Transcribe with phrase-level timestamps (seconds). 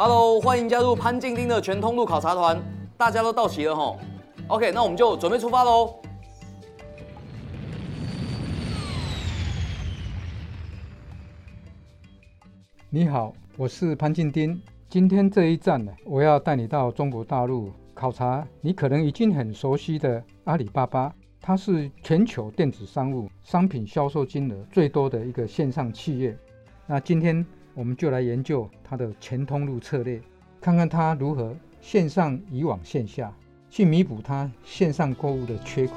[0.00, 2.56] Hello，欢迎加入潘静丁的全通路考察团。
[2.96, 3.98] 大家都到齐了吼
[4.46, 5.92] ，OK，那我们就准备出发喽。
[12.88, 14.62] 你好，我是潘静丁。
[14.88, 21.12] 今天这一站呢，我要带你到中国大陆考察你可能已经很熟悉的阿里巴巴。
[21.40, 26.38] 它是全球电子商务商品销售金额最多的一个线上企业。
[26.86, 27.44] 那今天
[27.78, 30.20] 我们就来研究它的全通路策略，
[30.60, 33.32] 看看它如何线上移往线下，
[33.70, 35.94] 去弥补它线上购物的缺口。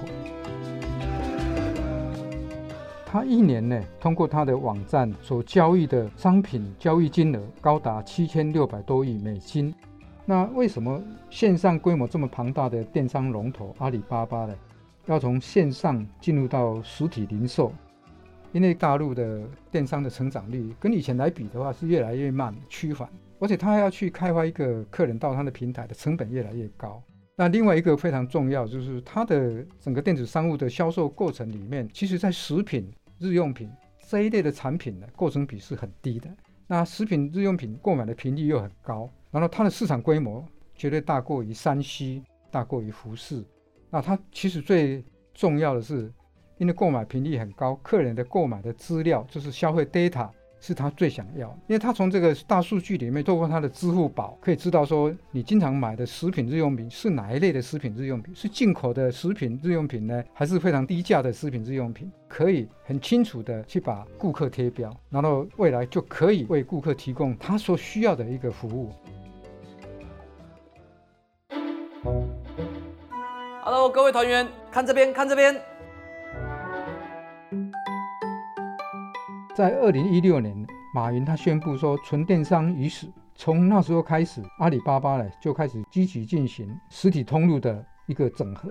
[3.04, 9.74] 它一年呢，通过它的网站所交易的商品交易金额高达七千六百多亿美金。
[10.24, 11.02] 那为什么
[11.32, 14.54] 线上规模这么庞大的电商龙头阿里巴巴呢？
[15.08, 17.74] 要从线上进入到实体零售，
[18.52, 19.42] 因为大陆的
[19.72, 23.10] 电商的成长率跟以前来比的话是越来越慢趋缓，
[23.40, 27.02] 而且他要去开发一个客人到他的平台的成本越来越高。
[27.36, 33.70] 那另外一个非常重要就是它的整个电子商务的销售过程里面，其实在食品、日用品
[34.08, 36.30] 这一类的产品呢，构成比是很低的。
[36.68, 40.46] 那食品、日用品购买的频率又很高，然后它的市场规模
[40.76, 43.44] 绝对大过于山西，大过于服饰。
[43.90, 46.12] 那它其实最重要的是，
[46.62, 62.12] 因为购买频率很高，客人的购买的资料就是消费 data 是他最想要，因为他从这个大数据里面，透过他的支付宝可以知道说，你经常买的食品日用品是哪一类的食品日用品，是进口的食品日用品呢，还是非常低价的食品日用品？
[62.28, 68.92] 可以很清楚的去把顾客贴标，然后未来就可以为顾客提供他所需要的一个服务。
[73.64, 75.71] Hello，各位团员，看这边，看这边。
[79.54, 83.12] 在二零一六年，马云他宣布说“纯电商已死”。
[83.36, 88.70] 从那时候开始，阿里巴巴呢就开始积极进行实体通路的一个整合。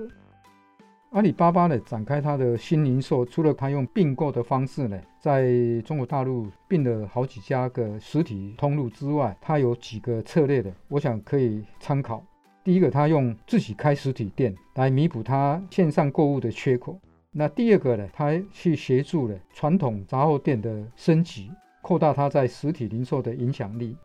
[1.11, 5.53] 阿里巴巴呢展开它的新零售，除了它用并购的方式呢，在
[5.85, 12.25] 中国大陆并了好几家个实体通路之外，它有几个策略的，我想可以参考。
[12.65, 16.99] 第一个，他用自己开实体店来弥补他线上购物的缺口。
[17.33, 21.49] 那第二个呢，他去协助了传统杂货店的升级，
[21.81, 23.97] 扩大它在实体零售的影响力。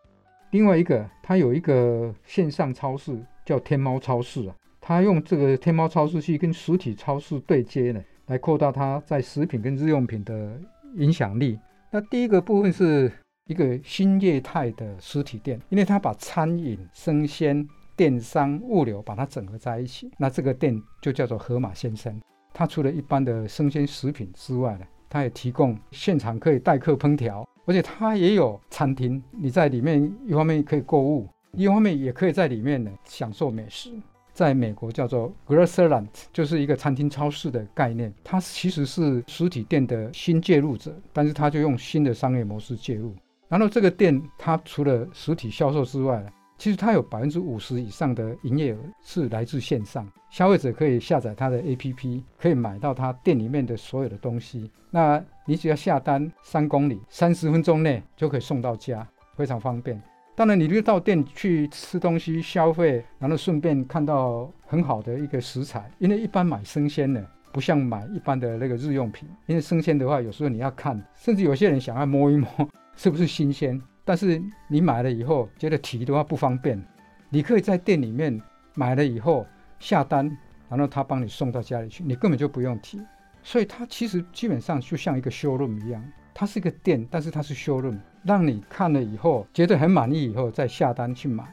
[0.52, 10.59] 另外一个，它有一个线上超市叫天猫超市啊，他用这个天猫超市去跟实体超市对接呢，来扩大它在食品跟日用品的
[10.97, 11.59] 影响力。
[11.91, 13.12] 那第一个部分是
[13.47, 17.68] 一个新业态的实体店，因为它把餐饮、生鲜。
[17.97, 22.14] 电商物流把它整合在一起，那这个店就叫做河马先生。
[22.57, 29.21] 它除了一般的生鲜食品之外呢，它也提供现场可以代客烹调，而且它也有餐厅。
[29.29, 33.91] 你在里面一方面可以购物，一方面也可以在里面呢享受美食。
[34.31, 38.13] 在美国叫做 Grocerant，就是一个餐厅超市的概念。
[38.23, 43.13] 它其实是实体店的新介入者，但是它就用新的商业模式介入。
[43.49, 46.25] 然后这个店它除了实体销售之外。
[46.57, 54.71] 其实它有百分之五十以上的营业额是来自线上，消费者可以下载它的 APP，可以买到它店里面的所有的东西。
[54.89, 59.05] 那你只要下单三公里，三十分钟内就可以送到家，
[59.35, 60.01] 非常方便。
[60.38, 65.89] 当然，你就到店去吃东西消费，然后顺便看到很好的一个食材。
[65.97, 72.49] 因为一般买生鲜的，不像买一般的那个日用品，因为生鲜的话，有时候你要看，甚至有些人想要摸一摸
[72.97, 73.81] 是不是新鲜。
[74.05, 76.81] 但是你买了以后觉得提的话不方便，
[77.29, 78.39] 你可以在店里面
[78.75, 79.45] 买了以后
[79.79, 80.25] 下单，
[80.69, 83.01] 然后他帮你送到家里去，你根本就不用提。
[83.43, 91.43] 所以它其实基本上就像一个 showroom 一样，它是一个店，但是它是 showroom，让你看了以后觉得很满意以后再下单去买。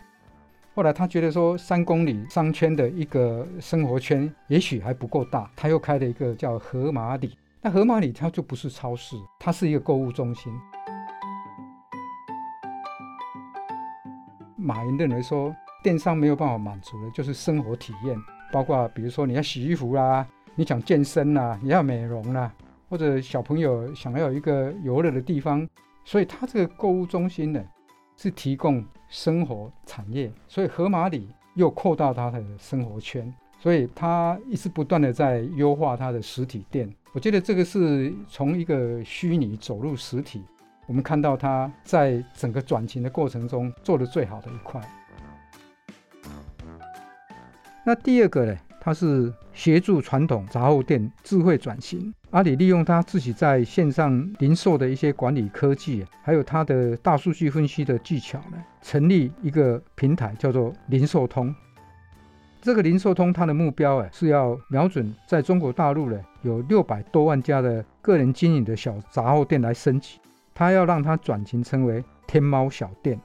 [0.74, 7.36] 后来他觉得说三公里商圈的一个生活圈也许还不够大，他又开了一个叫河马里。
[7.60, 10.52] 那河马里它就不是超市，它是一个购物中心。
[14.62, 18.16] 马云认为说，电商没有办法满足的，就是生活体验，
[18.52, 22.52] 包括比如说你要洗衣服啦，你想健身啦，你要美容啦，
[22.88, 25.68] 或者小朋友想要有一个游乐的地方，
[26.04, 27.62] 所以他这个购物中心呢，
[28.16, 36.88] 是提供生活产业，所以盒马里又扩大它的生活圈，所以他一直不断的在优化它的实体店。
[37.12, 40.42] 我觉得这个是从一个虚拟走入实体。
[40.86, 44.80] 我们看到它在整个转型的过程中做的最好的一块。
[47.84, 52.12] 那第二个呢，它是协助传统杂货店智慧转型。
[52.30, 61.54] 阿里利用他自己在线上零售的一些管理科技，还有他的大数据分析的技巧呢，成立一个平台，叫做零售通。
[62.62, 70.18] 这个零售通它的目标哎，是要瞄准在中国大陆呢有六百多万家的个人经营的小杂货店来升级，
[70.54, 73.20] 它要让它转型成为天猫小店。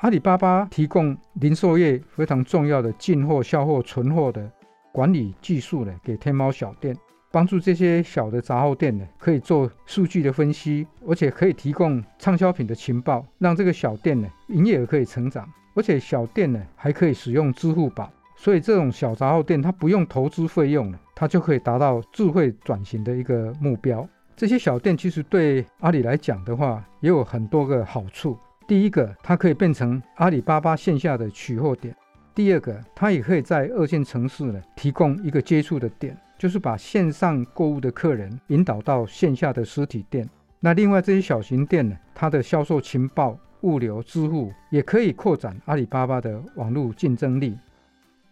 [0.00, 4.48] 阿里巴巴提供零售业非常重要的进货、销货、存货的
[4.92, 6.96] 管理技术呢，给天猫小店，
[7.32, 18.08] 帮助这些小的杂货店呢，可以做数据的分析，而且可以提供畅销品的情报，让这个小店呢营业额可以成长，而且小店呢还可以使用支付宝。
[18.36, 24.08] 所以这种小杂货店，它不用投资费用了，它就可以达到智慧转型的一个目标。
[24.38, 28.38] 这些小店其实对阿里来讲的话，也有很多个好处。
[28.68, 31.92] 第一个，它可以变成阿里巴巴线下的取货点；
[32.36, 40.28] 第二个，它也可以在二线城市呢提供一个接触的点，就是把线上购物的客人引导到线下的实体店。
[40.60, 47.58] 那另外这些小型店呢，它的销售情报、物流、支付也可以扩展阿里巴巴的网络竞争力。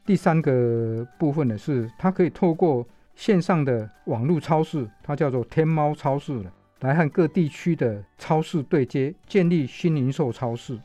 [0.05, 10.79] 第三个部分呢，是它可以透过线上的网络超市，它叫做天猫超市了，来和各地区的超市对接，建立新零售超市。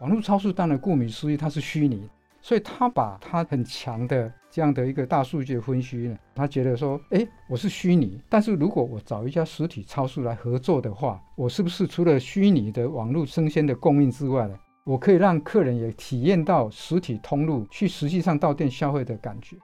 [0.00, 2.06] 网络超市当然顾名思义，它是虚拟，
[2.42, 14.54] 所以它把它很强的这样的一个大数据分析呢，他觉得说，哎，我是虚拟，但是如果我找一家实体超市来合作的话，我是不是除了虚拟的网络生鲜的供应之外呢？
[14.84, 19.56] 我可以让客人也体验到实体通路去实际上到店消费的感觉，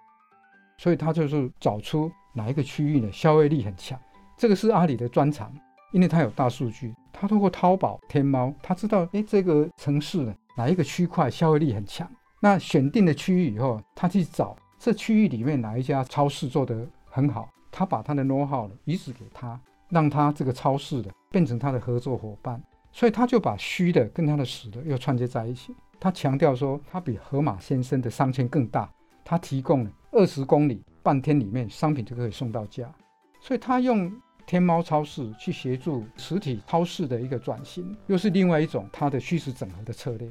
[0.81, 4.01] 所以他就是找出哪一个区域呢消费力很强，
[4.39, 5.53] 这个是阿里的专长，
[5.93, 12.11] 因为他有大数据，他通过淘宝、天猫，他知道哎这个城市呢哪一个区块消费力很强，
[12.41, 19.61] 那选定的区域以后，他去找这区域里面哪一家超市做得很好，他把他的 know how 呢移植给他，
[19.91, 22.59] 让他这个超市的变成他的合作伙伴。
[22.91, 25.77] 所以他就把虚的跟他的实的又串接在一起。
[26.01, 28.91] 他强调说，他比河马先生的商圈更大，
[29.23, 32.93] 他提供了二十公里半天里面商品就可以送到家。
[33.41, 34.13] 所以他用
[34.47, 40.29] 天猫超市去协助实体超市的一个转型，又是另外一种他的虚实整合的策略。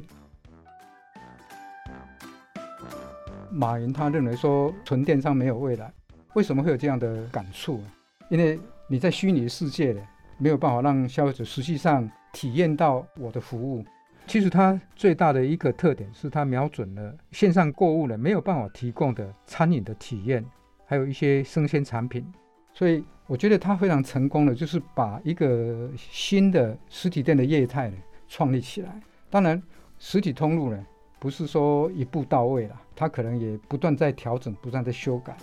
[3.52, 5.92] 马云他认为说，纯电商没有未来。
[6.36, 7.82] 为什么会有这样的感触？
[8.30, 9.96] 因为你在虚拟世界，
[10.38, 12.10] 没有办法让消费者实际上。
[12.32, 13.84] 体验到我的服务，
[14.30, 20.46] 其实它最大的一个特点是它瞄准了线上购物呢没有办法提供的餐饮的体验，
[20.86, 22.24] 还有一些生鲜产品，
[22.72, 27.98] 所以我觉得它非常成功的，就是把一个新的实体店的业态呢
[28.28, 29.02] 创立起来。
[29.32, 29.60] 当然，
[29.98, 30.86] 实体通路呢
[31.18, 35.36] 不是说一步到位了，它可能也不断在调整，不断在修改。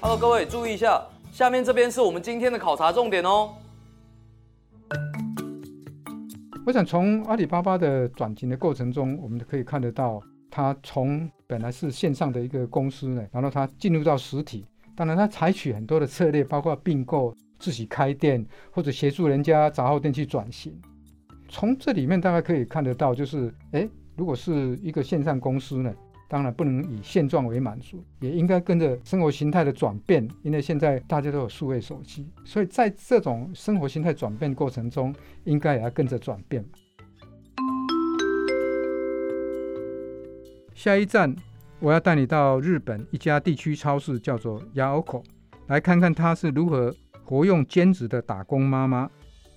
[0.00, 1.06] Hello，各位注意一下。
[1.34, 3.52] 下面这边是我们今天的考察重点哦。
[6.64, 14.64] 我想从阿里巴巴的转型的过程中，我们可以看得到，它从本来是线上的一个公司呢，然后它进入到实体，
[14.94, 20.80] 当然它采取很多的策略，包括并购、自己开店或者协助人家杂货店去转型。
[21.48, 25.92] 从这里面大概可以看得到，就是哎，如果是一个线上公司呢？
[26.34, 30.28] 当然不能以现状为满足，也应该跟着生活形态的转变。
[30.42, 35.14] 因为现在大家都有数位手机，所以在这种生活形态转变过程中，
[35.44, 36.64] 应该也要跟着转变。
[40.74, 41.32] 下一站，
[41.78, 45.22] 我要带你到日本一家地区超市，叫做 Yaoko，
[45.68, 49.08] 来看看它是如何活用兼职的打工妈妈，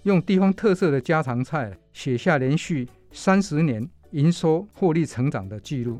[0.04, 6.00] 用地方特色的家常菜，写下连续三十年营收获利成长的记录。